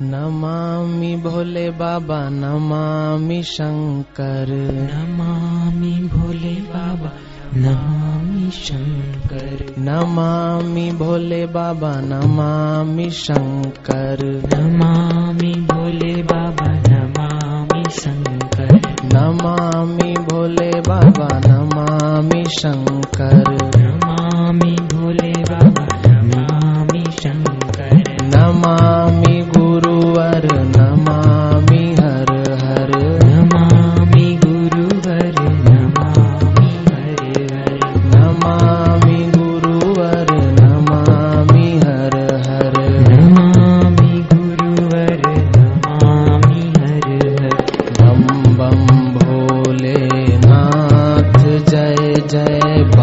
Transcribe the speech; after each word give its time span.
नमामि 0.00 1.16
भोले 1.16 1.70
बाबा 1.70 2.28
नमामि 2.28 3.42
शंकर। 3.42 4.46
नमामि 4.94 6.08
भोले 6.12 6.54
बाबा 6.54 7.10
नमामि 7.56 8.50
शंकर। 8.50 9.74
नमामि 9.78 10.90
भोले 10.90 11.46
बाबा 11.46 12.00
नमामि 12.00 13.10
शंकर। 13.10 14.42
नमामि 14.54 15.21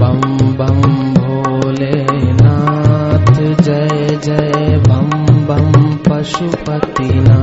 पं 0.00 0.56
बं 0.56 1.14
भोले 1.14 2.32
नाथ 2.32 3.62
जय 3.62 4.20
जय। 4.24 4.82
भं 4.88 5.46
बं 5.46 5.96
पशुपतिनाथ। 5.96 7.35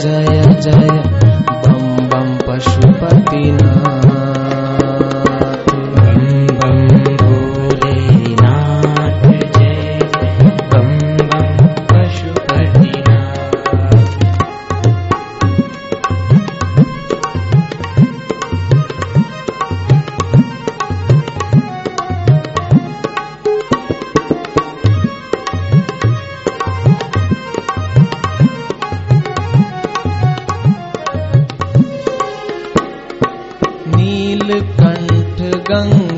जय 0.00 0.39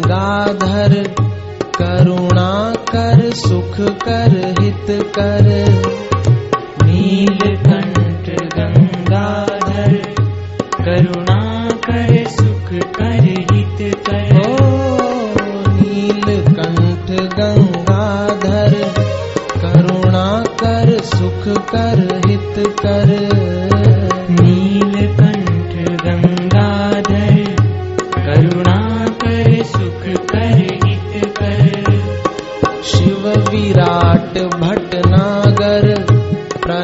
गंगाधर, 0.03 0.95
करुणा 1.79 2.75
कर, 2.77 3.31
सुख 3.31 3.77
कर, 3.81 4.55
हित 4.61 5.13
कर। 5.19 5.73
नीलकंठ 6.87 8.43
गंगाधर, 8.59 9.95
करुणा 10.85 11.69
कर, 11.71 12.25
सुख 12.25 12.93
कर, 12.93 13.23
हित 13.53 13.97
कर। 13.97 14.51
ओ 14.51 14.57
नीलकंठ 15.69 17.23
गंगाधर, 17.33 18.75
करुणा 19.63 20.45
कर, 20.63 20.99
सुख 20.99 21.65
कर, 21.65 22.21
हित 22.27 22.69
कर। 22.81 23.22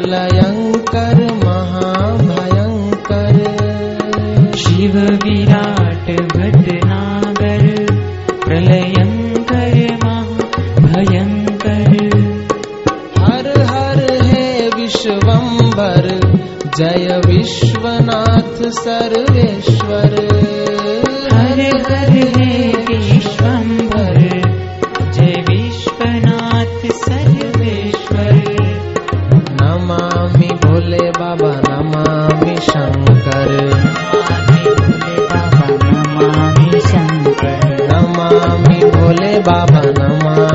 प्रलयंकर 0.09 1.17
महाभयंकर। 1.45 3.33
शिव 4.57 4.95
विराट 4.97 6.07
भटनागर 6.21 7.85
प्रलयंकर 8.45 9.97
महाभयंकर। 10.05 11.91
हर 13.19 13.61
हर 13.61 14.23
हे 14.23 14.69
विश्वंभर 14.69 16.19
जय 16.77 17.21
विश्वनाथ 17.25 18.69
सर्वेश्वर। 18.69 20.15
हर 21.33 21.59
हर 21.91 22.09
हे 22.09 22.73
विश्वंभर 22.73 23.58
बाबा 39.47 39.81
नमामि 39.97 40.48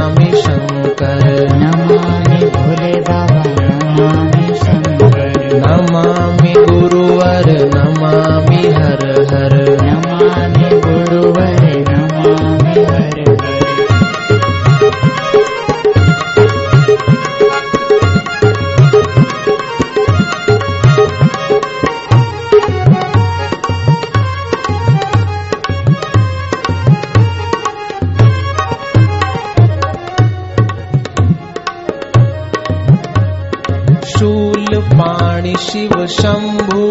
पाणि 34.95 35.55
शिव 35.61 36.07
शंभु 36.07 36.83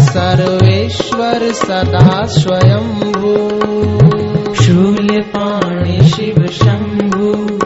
सर्वेश्वर 0.00 1.52
सदा 1.52 2.24
स्वयंभू। 2.26 3.34
शूलपाणि 4.54 6.04
शिव 6.04 6.46
शम्भु 6.46 7.58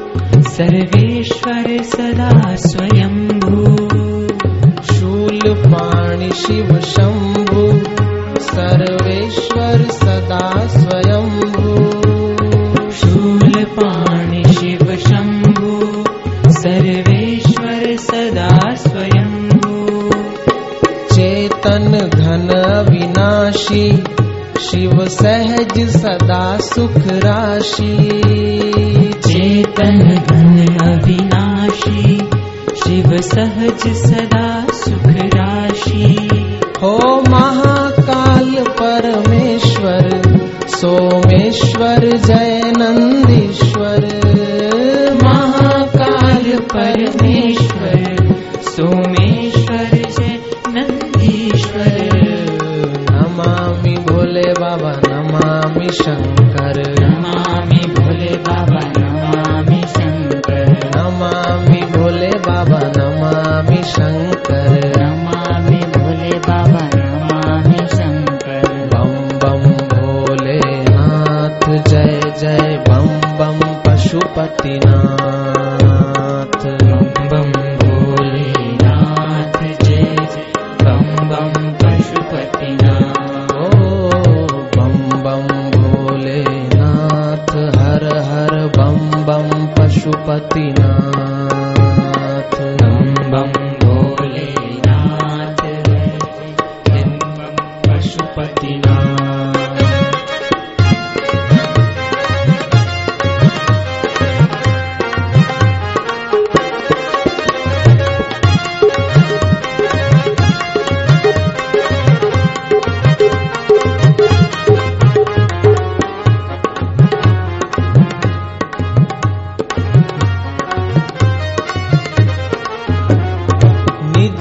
सर्वेश्वर 0.49 1.83
सदा 1.83 2.57
स्वयम्भू 2.57 3.65
शूल 4.95 5.41
पाणि 5.47 6.31
शिव 6.33 6.81
शंभु 6.81 7.67
सर्वेश्वर 8.41 9.83
सदा 9.91 10.67
स्वयंभू 10.67 11.08
सहज 25.09 25.89
सदा 25.89 26.59
सुख 26.59 26.97
राशि। 26.97 27.97
चेतन 29.27 29.99
घन 30.31 30.77
अविनाशी 30.81 32.19
शिव 32.81 33.17
सहज 33.17 33.95
सदा 33.95 34.67
सुख 34.73 35.07
राशि। 35.07 36.31
हो 36.83 37.25
महाकाल 37.29 38.51
परमेश्वर 38.83 40.23
सोमेश्वर 40.69 42.17
जय 42.17 42.73
नंदीश्वर। 42.79 44.01
महाकाल 45.25 46.59
परमेश्वर 46.59 47.38
भोले 61.99 62.31
बाबा 62.47 62.79
नमामि 62.97 63.83
शंकर। 63.83 64.75
नमामि 64.99 65.81
भोले 65.97 66.39
बाबा 66.49 66.83
नमामि 66.95 67.79
शंकर। 67.97 68.67
बम 68.93 69.13
बम 69.43 69.65
भोले 69.93 70.61
नाथ 70.91 71.65
जय 71.89 72.21
जय 72.39 72.85
बम 72.89 73.09
बम 73.39 73.59
पशुपतिनाथ 73.87 74.95
बम 76.83 77.07
बम 77.31 77.53
भोलेनाथ 77.83 79.59
जय 79.83 80.03
जय 80.33 80.45
बम 80.83 81.29
बम 81.29 81.78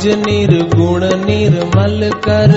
निर्गुण 0.07 1.03
निर्मल 1.03 2.09
कर 2.09 2.51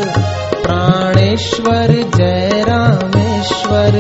प्राणेश्वर 0.63 1.87
जय 2.17 2.65
रामेश्वर। 2.69 3.93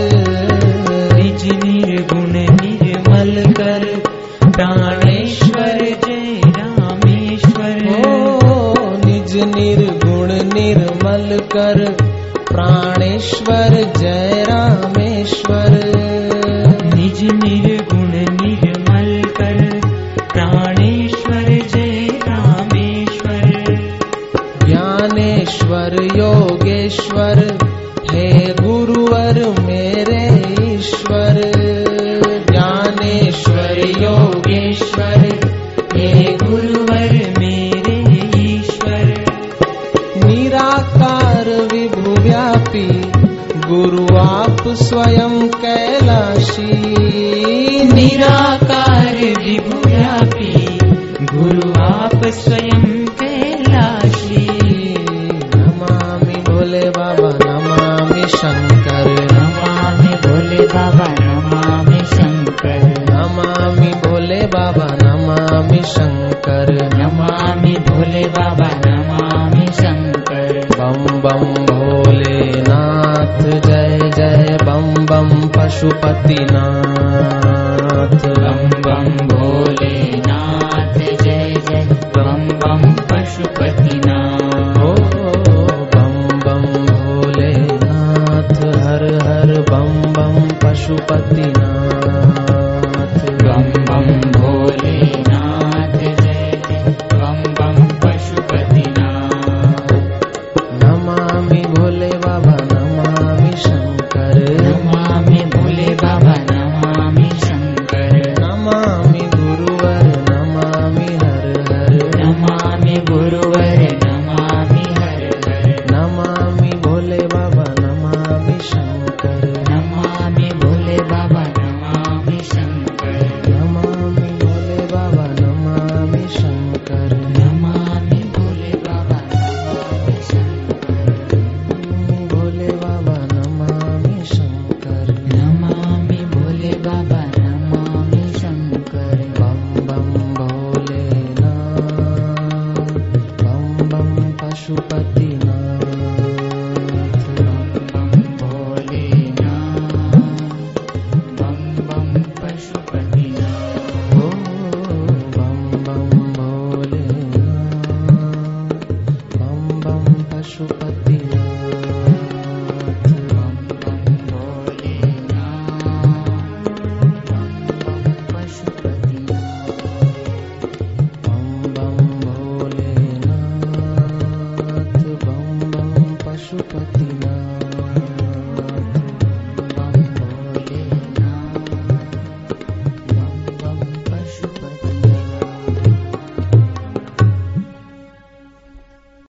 निज 1.14 1.44
निर्गुण 1.64 2.32
निर्मल 2.32 3.52
कर 3.52 3.85
प्राणेश्वर 4.50 5.79
जय 5.79 6.41
रामेश्वर। 6.47 8.06
ओ 8.08 8.75
निज 9.06 9.37
निर्गुण 9.37 10.29
निर्मल 10.32 11.38
कर 11.38 11.93
प्राणेश्वर 12.50 13.93
जय 13.99 14.44
रामेश्वर। 14.49 15.70
निज 16.94 17.23
निर्गुण 17.23 17.80
निराकार 41.81 41.97
विभु 41.97 42.23
व्यापी 42.23 43.12
गुरु 43.69 44.17
आप 44.17 44.69
स्वयं 44.69 45.49
कैलाशी। 45.49 46.73
निराकार 47.93 49.15
विभुव्यापी 49.17 50.79
गुरु 51.37 51.82
आप 51.82 52.27
स्वयं 52.27 53.06
कैलाशी। 53.06 54.65
नमामि 55.56 56.35
भोले 56.35 56.91
बाबा 56.91 57.29
नमामि 57.44 58.29
शंकर। 58.29 59.35
नमामि 59.35 60.29
भोले 60.29 60.67
बाबा 60.67 61.15
नमामि 61.21 61.99
शंकर। 61.99 63.05
नमामि 63.11 63.87
भोले 63.87 64.47
बाबा 64.47 64.87
नमामि 65.03 65.82
शंकर। 65.82 66.97
नमामि 66.97 67.73
भोले 67.73 68.25
बाबा 68.25 68.71
नमामि 68.87 69.67
शंकर। 69.67 70.09
बम 70.90 71.04
बम 71.20 71.42
भोलेनाथ 71.66 73.42
जय 73.66 73.98
जय 74.16 74.56
बम 74.66 74.88
बम 75.06 75.28
पशुपतिनाथ। 75.48 76.64
बम 78.38 78.62
बम 78.87 79.06
भोलेनाथ 79.28 80.98
जय 81.22 81.30